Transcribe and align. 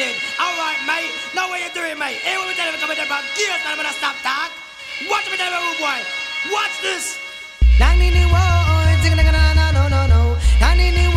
it. 0.00 0.16
All 0.38 0.54
right, 0.58 0.78
mate. 0.86 1.10
Know 1.34 1.48
what 1.48 1.60
you're 1.60 1.74
doing, 1.74 1.98
mate. 1.98 2.18
Here 2.22 2.38
we 2.38 2.54
tell 2.54 2.70
come 2.78 2.88
with 2.88 2.98
there, 2.98 3.08
but 3.08 3.24
gears, 3.34 3.62
I'm 3.66 3.76
gonna 3.76 3.94
stop 3.94 4.16
that. 4.22 4.50
Watch 5.10 5.26
me 5.30 5.36
tell 5.36 5.50
him, 5.50 5.62
boy. 5.78 5.98
Watch 6.54 6.74
this. 6.82 7.18
Ni 7.78 8.10
no 8.10 9.88
no 9.88 10.06
no. 10.06 10.36
Ni 10.76 11.07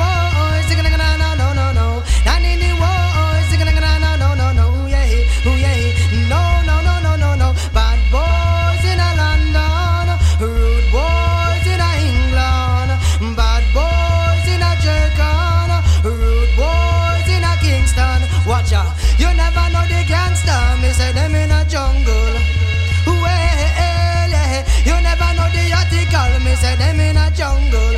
say 26.72 26.78
them 26.78 27.00
in 27.00 27.18
a 27.18 27.32
jungle. 27.32 27.96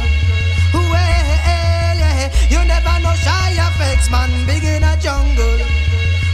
Well, 0.73 1.97
yeah, 1.99 2.29
you 2.49 2.61
never 2.66 2.95
know 3.03 3.13
Shy 3.13 3.53
FX, 3.77 4.11
man, 4.11 4.31
big 4.47 4.63
in 4.63 4.83
a 4.83 4.97
jungle. 4.97 5.59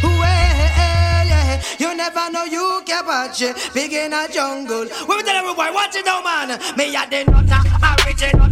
Well, 0.03 1.27
yeah, 1.31 1.61
you 1.79 1.95
never 1.95 2.31
know 2.31 2.43
you 2.45 2.81
care 2.85 3.01
about 3.01 3.35
cabbage, 3.35 3.73
big 3.73 3.93
in 3.93 4.13
a 4.13 4.27
jungle. 4.31 4.87
Women 5.07 5.25
tell 5.25 5.35
everybody, 5.35 5.73
watch 5.73 5.95
it 5.95 6.05
now, 6.05 6.21
man. 6.21 6.59
Me 6.77 6.95
a 6.95 7.03
the 7.09 7.23
nutter, 7.31 7.61
original, 8.05 8.47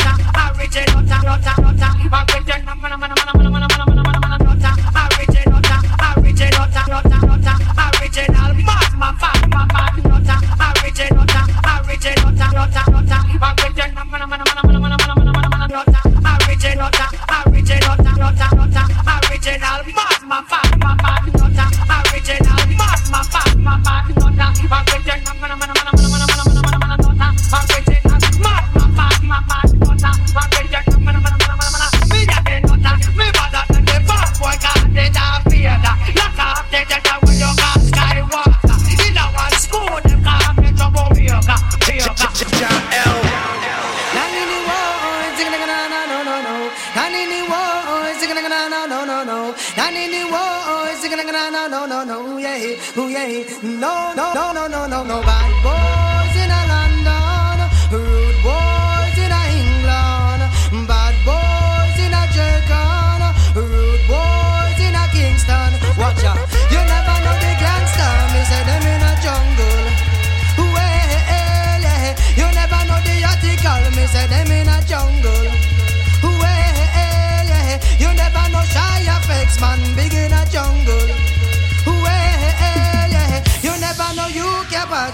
original, 0.57 1.01
nutter, 1.03 1.55
nutter, 1.61 1.93
nutter, 1.97 2.07
nutter. 2.07 2.37
original, 4.97 5.61
original, 6.17 6.67
nutter, 6.77 7.23
nutter, 7.27 7.55
original, 8.01 8.53
mad, 8.67 8.91
mad, 8.99 9.15
mad, 9.21 9.69
mad, 9.73 9.95
nutter, 10.03 10.39
original, 10.83 11.25
original, 11.87 12.31
nutter, 12.31 12.91
nutter, 12.91 13.21
original. 13.41 13.66
I'm 25.49 25.59
gonna 25.59 25.66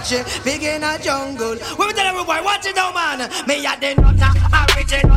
watching, 0.04 0.24
big 0.44 0.62
in 0.62 0.82
a 0.82 0.98
jungle. 0.98 1.56
We 1.78 1.92
tell 1.92 2.06
everybody, 2.06 2.44
watch 2.44 2.66
it 2.66 2.76
now, 2.76 2.92
man. 2.92 3.30
Me 3.46 3.64
at 3.64 3.80
the 3.80 3.94
nutter, 3.94 4.76
original, 4.76 5.16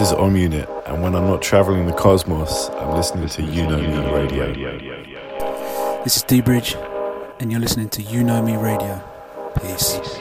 This 0.01 0.09
is 0.09 0.17
Om 0.17 0.35
Unit, 0.35 0.67
and 0.87 1.03
when 1.03 1.13
I'm 1.13 1.27
not 1.27 1.43
traveling 1.43 1.85
the 1.85 1.93
cosmos, 1.93 2.71
I'm 2.71 2.95
listening 2.95 3.29
to 3.29 3.43
You 3.43 3.67
Know 3.67 3.77
Me 3.77 4.11
Radio. 4.11 4.51
This 6.03 6.17
is 6.17 6.23
dBridge, 6.23 6.73
and 7.39 7.51
you're 7.51 7.61
listening 7.61 7.89
to 7.89 8.01
You 8.01 8.23
Know 8.23 8.41
Me 8.41 8.57
Radio. 8.57 8.99
Peace. 9.61 9.99
Teach 9.99 10.20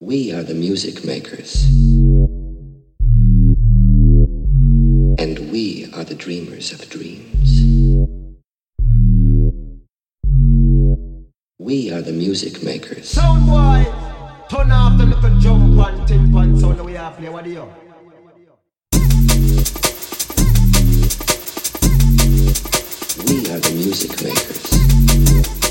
We 0.00 0.32
are 0.32 0.42
the 0.42 0.54
music 0.54 1.04
makers. 1.04 1.64
And 5.18 5.52
we 5.52 5.88
are 5.94 6.02
the 6.02 6.16
dreamers 6.16 6.72
of 6.72 6.88
dreams. 6.90 7.62
We 11.60 11.92
are 11.92 12.02
the 12.02 12.12
music 12.12 12.64
makers. 12.64 13.08
Sound 13.08 13.46
boy, 13.46 13.84
turn 14.48 14.72
off 14.72 14.98
the 14.98 15.06
little 15.06 15.40
sound 15.40 16.78
that 16.78 16.84
we 16.84 16.94
have. 16.94 17.16
What 17.32 17.44
do 17.44 17.50
you? 17.50 17.85
We 23.28 23.38
are 23.50 23.58
the 23.58 23.72
music 23.74 24.22
makers. 24.22 25.65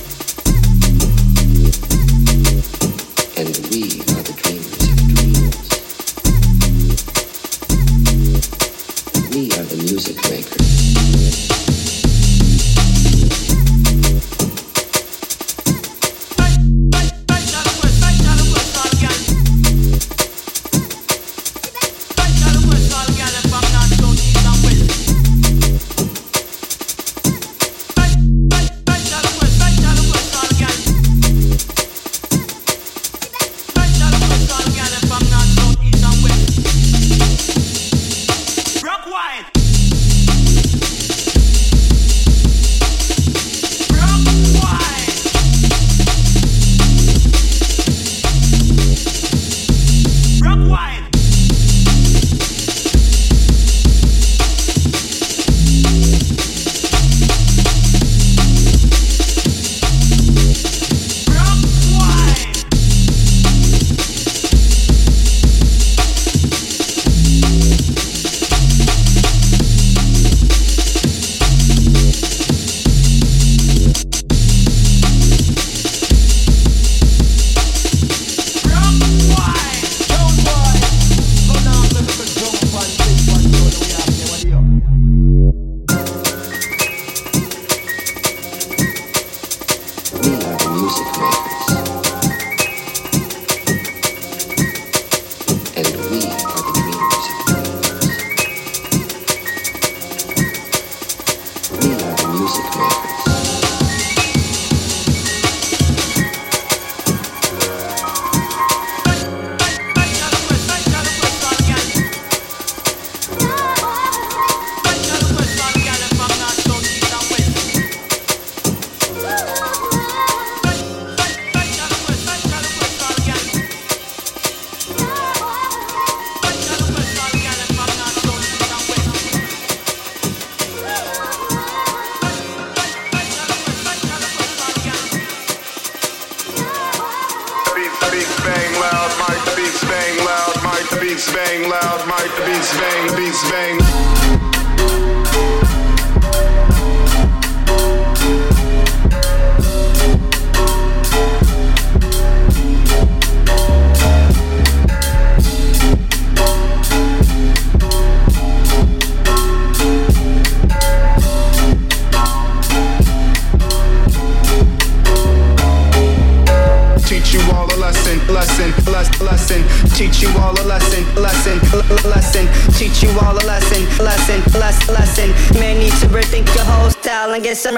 music 102.45 102.77
maker. 102.77 103.14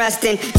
And 0.08 0.57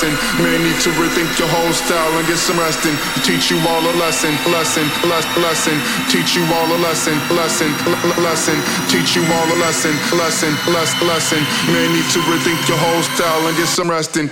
lesson. 0.00 0.42
May 0.42 0.56
need 0.58 0.80
to 0.80 0.90
rethink 0.90 1.38
your 1.38 1.48
whole 1.48 1.72
style 1.72 2.16
and 2.18 2.26
get 2.26 2.38
some 2.38 2.58
resting. 2.58 2.96
Teach 3.22 3.50
you 3.50 3.58
all 3.68 3.80
a 3.80 3.94
lesson, 3.98 4.32
lesson, 4.50 4.84
less 5.08 5.26
lesson. 5.36 5.76
Teach 6.08 6.36
you 6.36 6.44
all 6.54 6.66
a 6.72 6.78
lesson, 6.78 7.18
lesson, 7.36 7.70
lesson. 8.22 8.56
Teach 8.88 9.16
you 9.16 9.24
all 9.24 9.48
a 9.52 9.58
lesson, 9.60 9.92
lesson, 10.16 10.52
less 10.72 10.92
lesson. 11.02 11.42
May 11.72 11.88
need 11.88 12.08
to 12.12 12.20
rethink 12.20 12.68
your 12.68 12.78
whole 12.78 13.02
style 13.02 13.46
and 13.46 13.56
get 13.56 13.68
some 13.68 13.90
resting. 13.90 14.30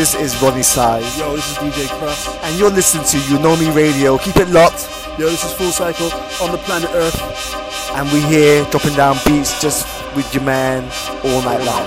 This 0.00 0.14
is 0.14 0.34
Roni 0.36 0.64
Size. 0.64 1.18
Yo, 1.18 1.36
this 1.36 1.50
is 1.50 1.58
DJ 1.58 1.84
Krust. 1.98 2.34
And 2.42 2.58
you're 2.58 2.70
listening 2.70 3.04
to 3.04 3.18
You 3.30 3.38
Know 3.38 3.54
Me 3.54 3.70
Radio. 3.70 4.16
Keep 4.16 4.38
it 4.38 4.48
locked. 4.48 4.88
Yo, 5.18 5.28
this 5.28 5.44
is 5.44 5.52
Full 5.52 5.72
Cycle 5.72 6.10
on 6.40 6.52
the 6.52 6.56
planet 6.56 6.88
Earth. 6.94 7.20
And 7.94 8.10
we 8.10 8.22
here 8.22 8.64
dropping 8.70 8.94
down 8.94 9.18
beats 9.26 9.60
just 9.60 9.86
with 10.16 10.32
your 10.32 10.42
man 10.42 10.84
all 11.22 11.42
night 11.42 11.62
long. 11.66 11.84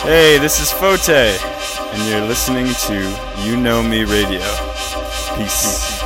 Hey, 0.00 0.38
this 0.38 0.60
is 0.62 0.72
Fote, 0.72 1.10
and 1.10 2.08
you're 2.08 2.26
listening 2.26 2.72
to 2.86 3.42
You 3.42 3.58
Know 3.58 3.82
Me 3.82 4.04
Radio. 4.04 4.40
Peace. 5.36 6.00
Beats 6.00 6.01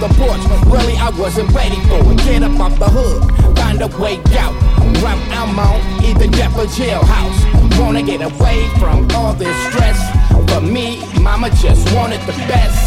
the 0.00 0.08
porch, 0.14 0.40
really 0.72 0.96
I 0.96 1.10
wasn't 1.10 1.52
ready 1.52 1.76
for 1.82 2.00
it. 2.10 2.16
Get 2.24 2.42
up 2.42 2.58
off 2.58 2.78
the 2.78 2.88
hood, 2.88 3.56
find 3.56 3.82
a 3.82 3.88
way 3.98 4.16
out. 4.38 4.54
Route 5.02 5.20
I'm 5.36 5.58
on, 5.58 6.04
either 6.04 6.26
death 6.28 6.56
or 6.56 6.64
jailhouse. 6.64 7.78
Wanna 7.78 8.02
get 8.02 8.22
away 8.22 8.66
from 8.78 9.06
all 9.12 9.34
this 9.34 9.54
stress. 9.68 10.00
But 10.46 10.62
me, 10.62 11.04
mama 11.20 11.50
just 11.50 11.94
wanted 11.94 12.20
the 12.22 12.32
best. 12.48 12.80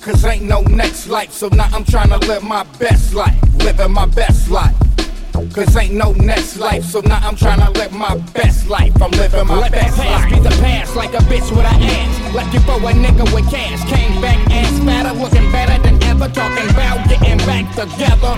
Cause 0.00 0.24
ain't 0.24 0.42
no 0.42 0.62
next 0.62 1.06
life, 1.06 1.30
so 1.30 1.46
now 1.48 1.68
I'm 1.72 1.84
trying 1.84 2.08
to 2.10 2.18
live 2.26 2.42
my 2.42 2.64
best 2.80 3.14
life. 3.14 3.38
Living 3.58 3.92
my 3.92 4.06
best 4.06 4.50
life. 4.50 4.81
Cause 5.52 5.76
ain't 5.76 5.92
no 5.92 6.12
next 6.12 6.56
life, 6.56 6.82
so 6.82 7.00
now 7.00 7.20
I'm 7.20 7.36
trying 7.36 7.60
to 7.60 7.70
live 7.78 7.92
my 7.92 8.16
best 8.32 8.70
life. 8.70 8.90
I'm 9.02 9.10
living 9.10 9.46
my 9.46 9.60
Let 9.60 9.72
best 9.72 9.96
the 9.98 10.04
life. 10.04 10.08
past 10.08 10.30
be 10.32 10.40
the 10.40 10.62
past, 10.64 10.96
like 10.96 11.12
a 11.12 11.20
bitch 11.28 11.44
with 11.50 11.68
an 11.68 11.76
ass. 11.76 12.34
Left 12.34 12.54
you 12.54 12.60
for 12.60 12.80
a 12.80 12.92
nigga 12.96 13.28
with 13.34 13.44
cash. 13.50 13.84
Came 13.84 14.18
back 14.22 14.40
ass 14.50 14.72
fatter, 14.80 15.12
looking 15.12 15.52
better 15.52 15.76
than 15.82 16.02
ever. 16.04 16.28
Talking 16.32 16.70
about 16.70 17.06
getting 17.06 17.36
back 17.44 17.68
together. 17.76 18.32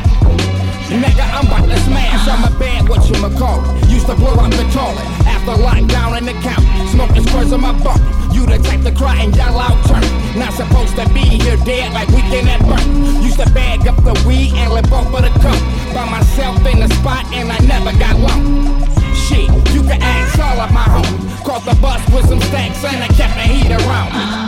Nigga, 0.90 1.22
I'm 1.38 1.46
about 1.46 1.70
to 1.70 1.78
smash. 1.86 2.26
I'm 2.26 2.50
a 2.50 2.58
bad 2.58 2.88
what 2.88 3.08
you 3.08 3.14
call 3.38 3.62
it. 3.62 3.90
Used 3.90 4.06
to 4.06 4.16
blow 4.16 4.34
up 4.34 4.50
the 4.50 4.66
toilet 4.74 5.06
after 5.30 5.54
lockdown 5.62 6.18
in 6.18 6.26
the 6.26 6.34
county. 6.42 6.66
Smoking 6.90 7.22
squares 7.28 7.52
on 7.52 7.60
my 7.60 7.78
bunk. 7.78 8.02
You 8.34 8.44
the 8.44 8.58
type 8.58 8.82
to 8.82 8.90
cry 8.90 9.22
and 9.22 9.34
yell 9.36 9.60
out 9.60 9.78
turn. 9.86 10.02
Not 10.36 10.52
supposed 10.52 10.96
to 10.96 11.06
be 11.14 11.22
here 11.38 11.56
dead 11.62 11.94
like 11.94 12.08
weekend 12.08 12.48
at 12.48 12.58
burn. 12.66 13.22
Used 13.22 13.38
to 13.38 13.48
bag 13.54 13.86
up 13.86 14.02
the 14.02 14.18
weed 14.26 14.50
and 14.54 14.72
live 14.72 14.92
off 14.92 15.14
of 15.14 15.22
the 15.22 15.30
coke. 15.38 15.83
By 15.94 16.10
myself 16.10 16.56
in 16.66 16.80
the 16.80 16.88
spot 16.96 17.24
and 17.32 17.52
I 17.52 17.58
never 17.58 17.96
got 17.96 18.18
lumped. 18.18 18.90
Shit, 19.14 19.48
you 19.72 19.80
can 19.82 20.02
ask 20.02 20.36
all 20.40 20.60
of 20.60 20.72
my 20.72 20.82
homies. 20.82 21.44
Caught 21.44 21.64
the 21.66 21.80
bus 21.80 22.02
with 22.10 22.28
some 22.28 22.40
stacks 22.40 22.82
and 22.82 23.00
I 23.00 23.06
kept 23.06 23.34
the 23.34 23.42
heat 23.42 23.70
around 23.70 24.43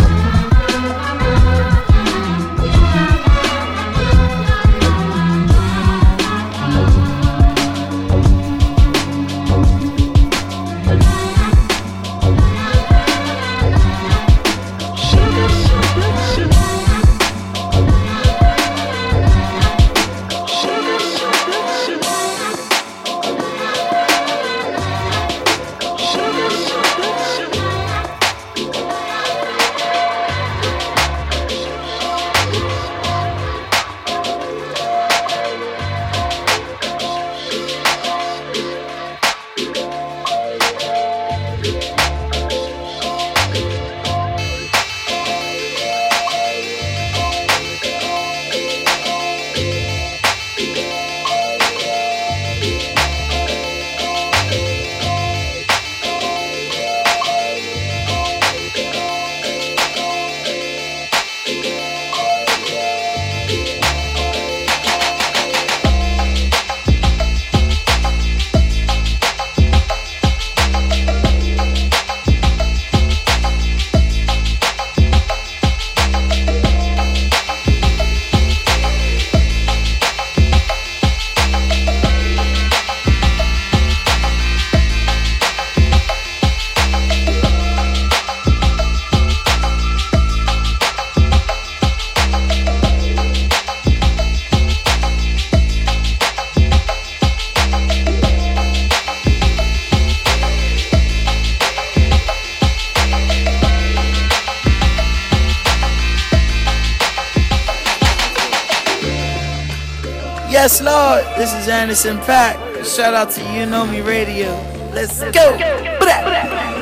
Anderson 111.68 112.18
.Paak. 112.18 112.84
Shout 112.84 113.14
out 113.14 113.30
to 113.30 113.42
You 113.52 113.66
Know 113.66 113.86
Me 113.86 114.00
Radio. 114.00 114.50
Let's 114.92 115.20
go. 115.20 115.56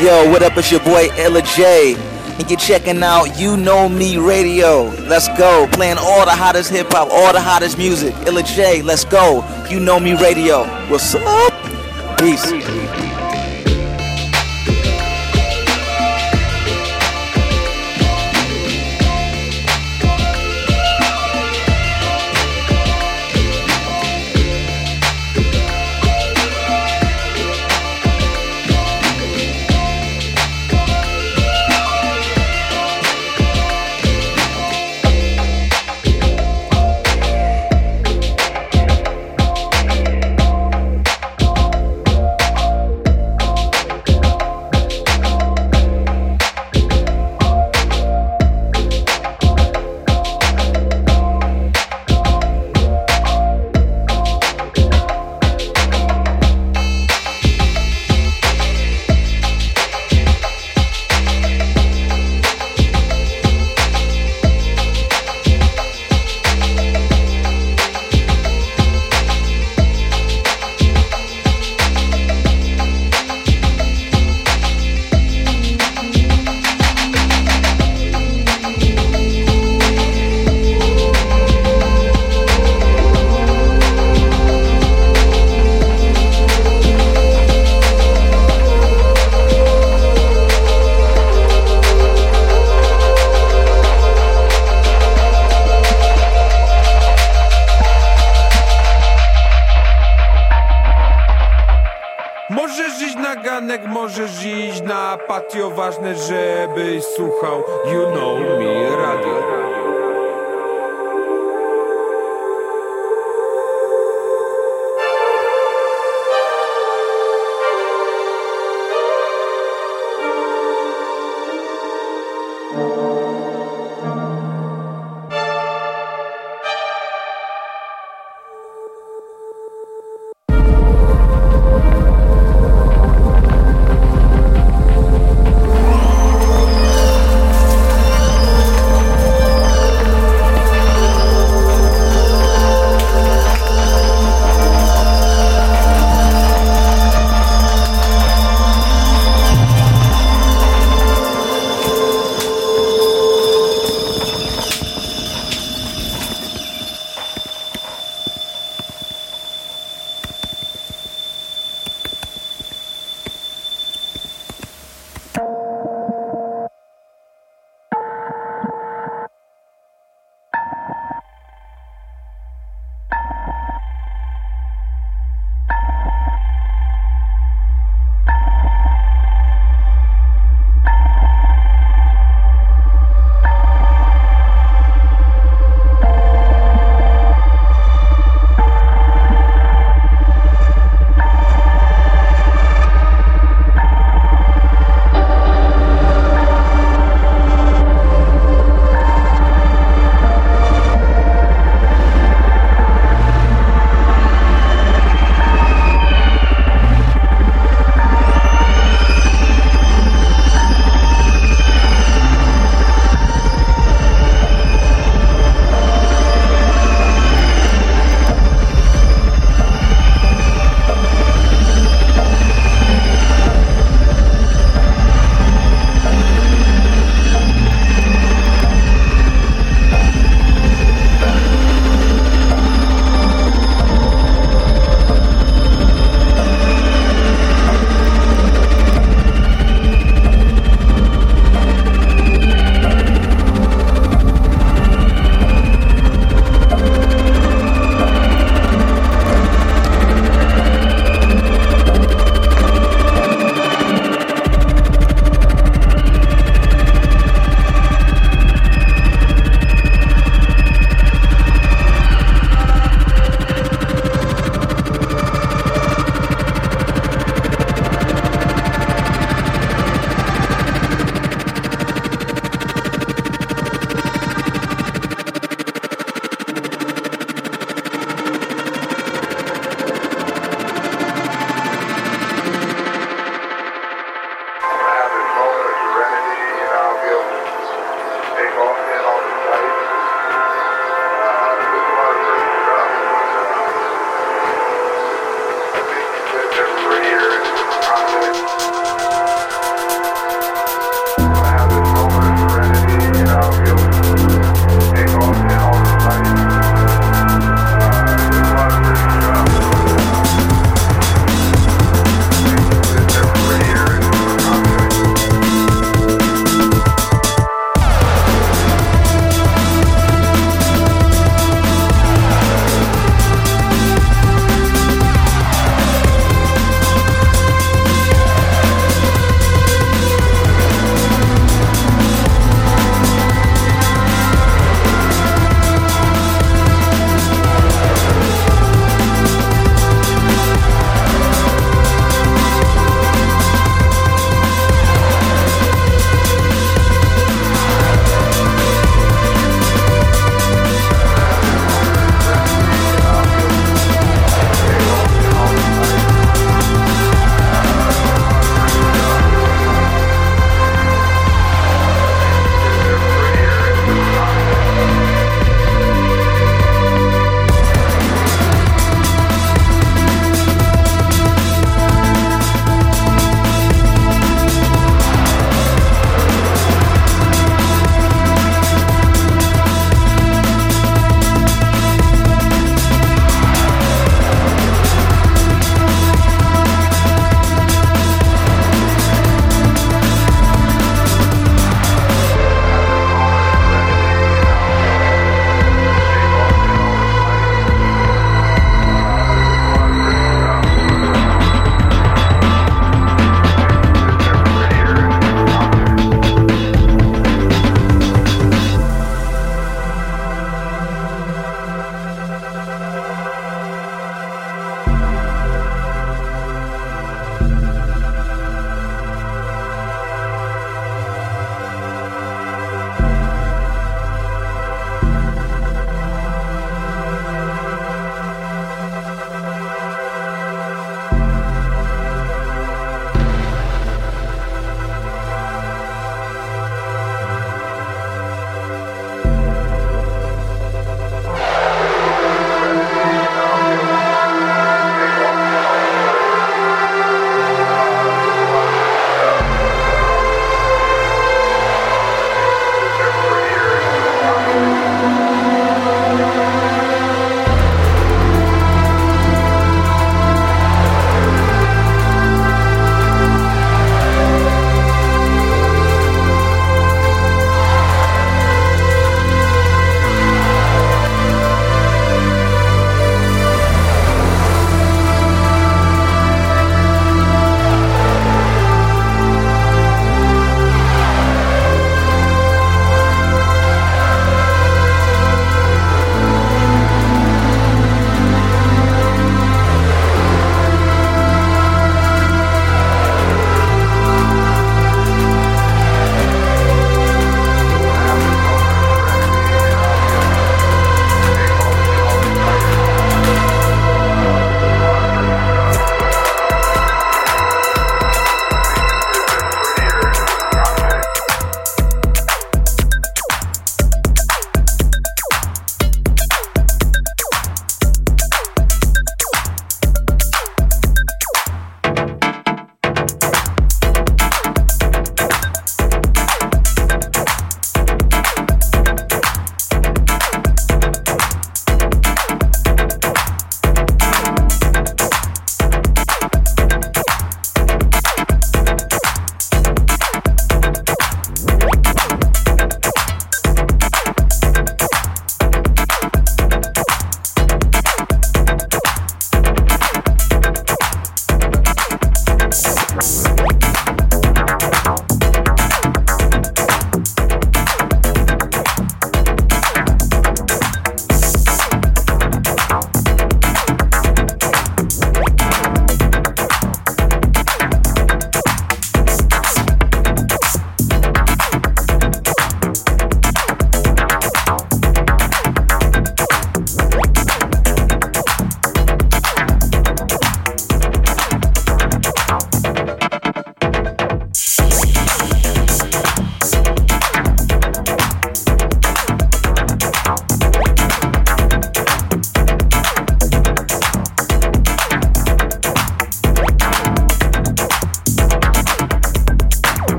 Yo, 0.00 0.30
what 0.30 0.42
up? 0.42 0.56
It's 0.56 0.70
your 0.70 0.80
boy 0.80 1.08
Ella 1.18 1.42
J. 1.42 1.94
And 2.38 2.50
you're 2.50 2.58
checking 2.58 3.02
out 3.02 3.38
You 3.38 3.56
Know 3.56 3.88
Me 3.88 4.16
Radio. 4.16 4.84
Let's 5.08 5.28
go. 5.36 5.68
Playing 5.72 5.98
all 5.98 6.24
the 6.24 6.30
hottest 6.30 6.70
hip 6.70 6.90
hop, 6.90 7.08
all 7.10 7.32
the 7.32 7.40
hottest 7.40 7.76
music. 7.78 8.14
Ella 8.26 8.42
J, 8.42 8.82
let's 8.82 9.04
go. 9.04 9.44
You 9.68 9.80
Know 9.80 10.00
Me 10.00 10.14
Radio. 10.14 10.64
What's 10.88 11.14
up? 11.14 11.52
Peace. 12.18 12.50
Możesz 12.50 13.09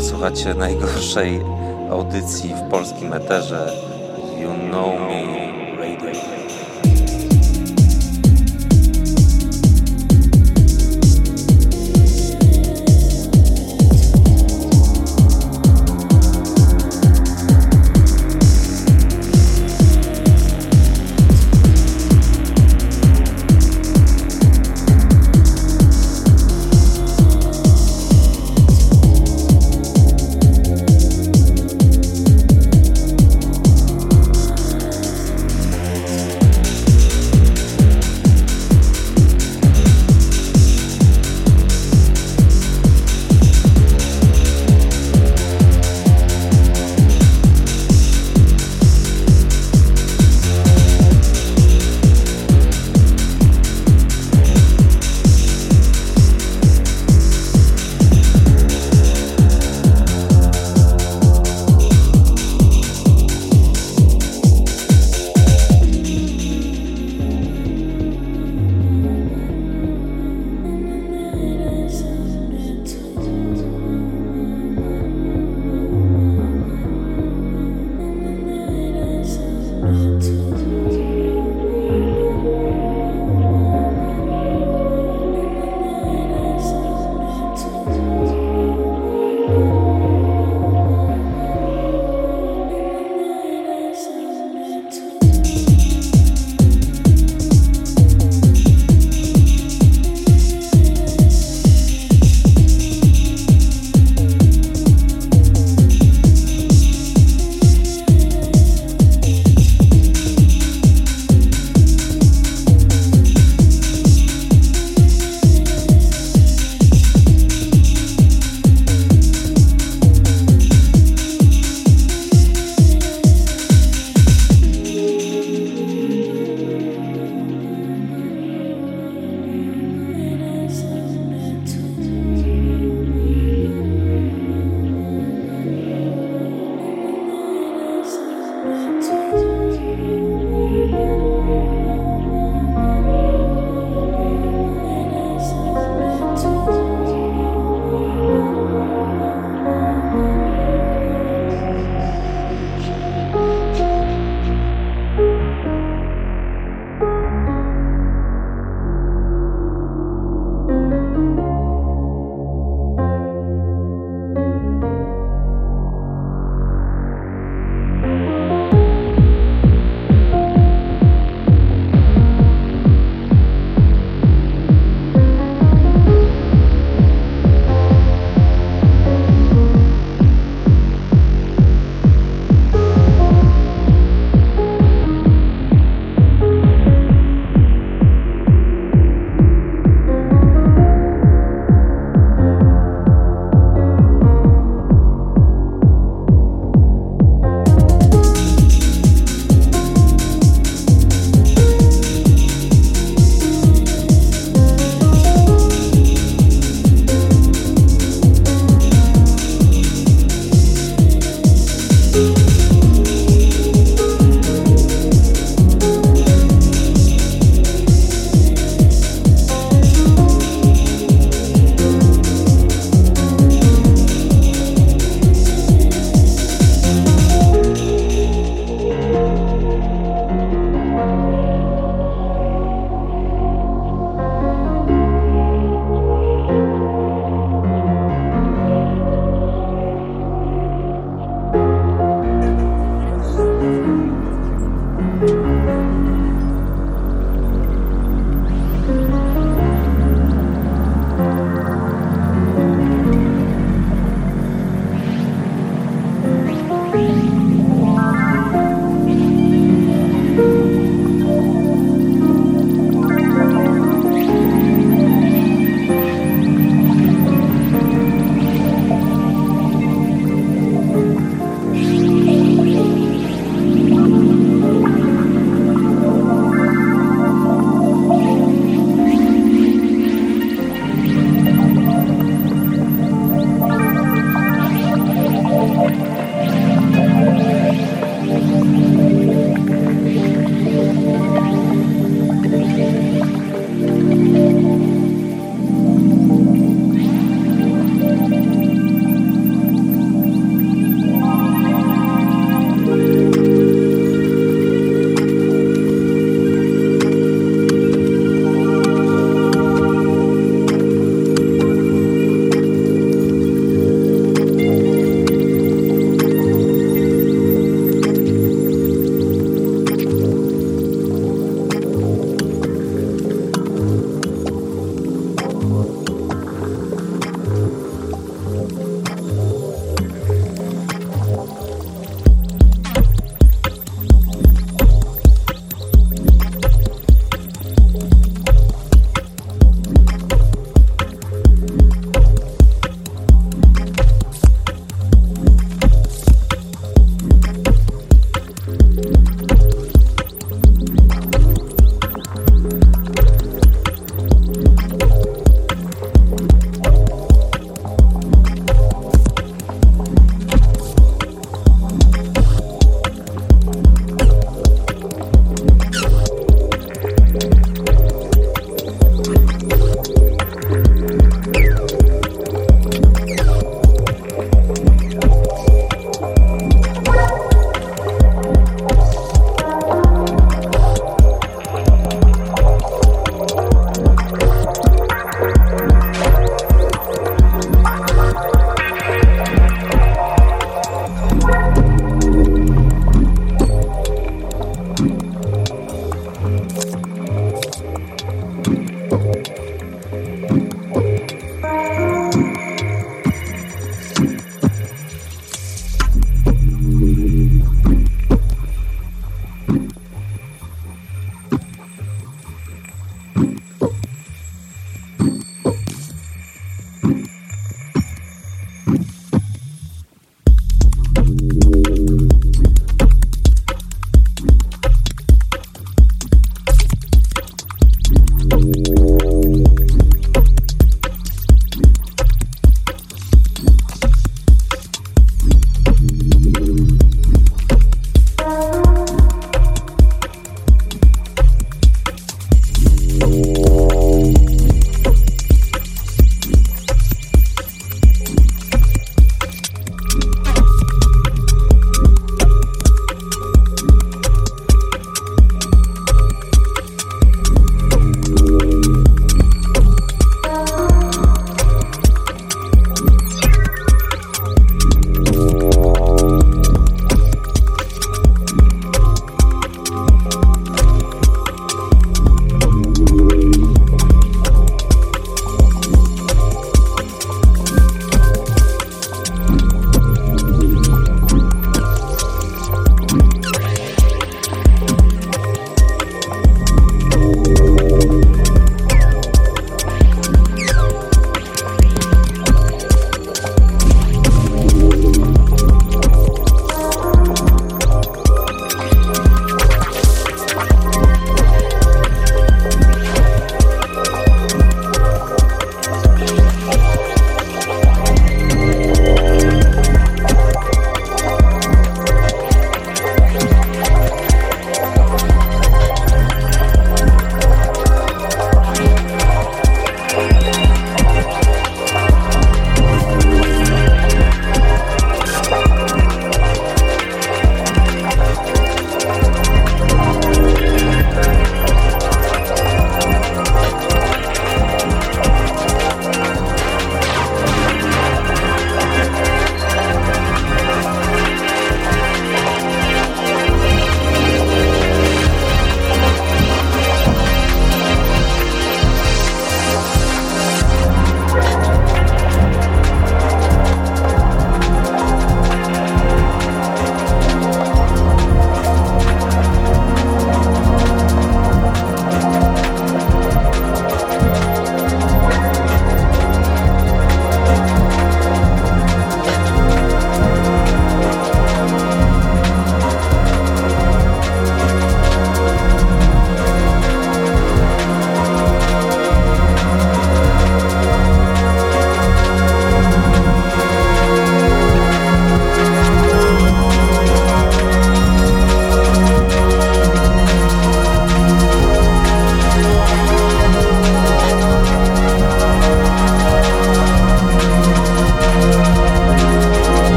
Słuchacie 0.00 0.54
najgorszej 0.54 1.40
audycji 1.90 2.54
w 2.54 2.70
polskim 2.70 3.12
eterze 3.12 3.83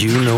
You 0.00 0.16
Know 0.22 0.37